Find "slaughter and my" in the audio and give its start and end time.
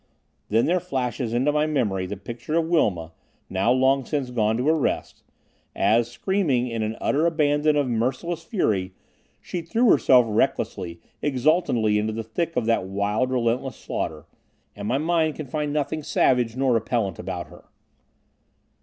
13.75-14.97